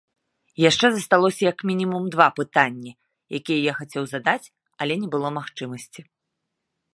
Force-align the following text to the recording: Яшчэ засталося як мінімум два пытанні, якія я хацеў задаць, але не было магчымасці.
Яшчэ 0.69 0.87
засталося 0.93 1.41
як 1.51 1.57
мінімум 1.71 2.03
два 2.15 2.27
пытанні, 2.39 2.91
якія 3.41 3.59
я 3.69 3.73
хацеў 3.83 4.03
задаць, 4.15 4.51
але 4.87 4.93
не 5.05 5.11
было 5.13 5.27
магчымасці. 5.37 6.01